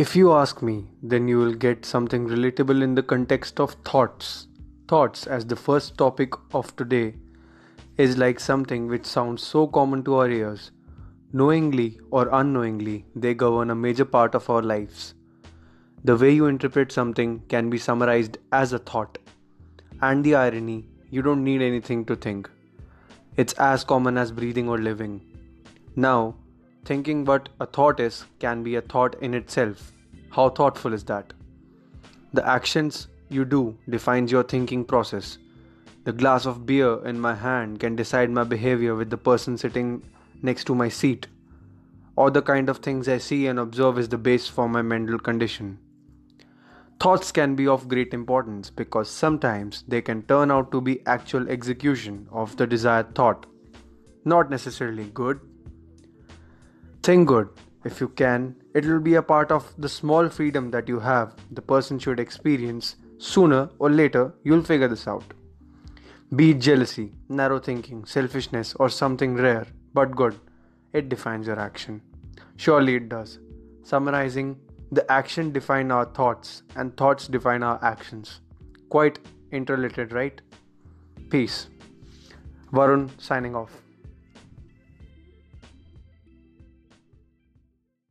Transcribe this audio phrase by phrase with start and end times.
[0.00, 4.46] If you ask me, then you will get something relatable in the context of thoughts.
[4.88, 7.16] Thoughts, as the first topic of today,
[7.98, 10.70] is like something which sounds so common to our ears.
[11.34, 15.12] Knowingly or unknowingly, they govern a major part of our lives.
[16.02, 19.18] The way you interpret something can be summarized as a thought.
[20.00, 22.48] And the irony, you don't need anything to think.
[23.36, 25.20] It's as common as breathing or living.
[25.94, 26.36] Now,
[26.84, 29.92] thinking what a thought is can be a thought in itself.
[30.30, 31.32] How thoughtful is that?
[32.32, 35.38] The actions you do defines your thinking process.
[36.04, 40.02] The glass of beer in my hand can decide my behavior with the person sitting
[40.42, 41.26] next to my seat.
[42.16, 45.18] Or the kind of things I see and observe is the base for my mental
[45.18, 45.78] condition.
[47.00, 51.48] Thoughts can be of great importance because sometimes they can turn out to be actual
[51.48, 53.46] execution of the desired thought.
[54.24, 55.40] Not necessarily good.
[57.02, 57.48] Think good.
[57.84, 61.34] If you can, it will be a part of the small freedom that you have,
[61.50, 62.96] the person should experience.
[63.18, 65.24] Sooner or later, you'll figure this out.
[66.36, 70.38] Be it jealousy, narrow thinking, selfishness, or something rare but good,
[70.92, 72.00] it defines your action.
[72.56, 73.38] Surely it does.
[73.82, 74.56] Summarizing,
[74.92, 78.40] the action define our thoughts and thoughts define our actions.
[78.88, 79.18] Quite
[79.52, 80.40] interrelated, right?
[81.30, 81.68] Peace.
[82.72, 83.70] Varun signing off.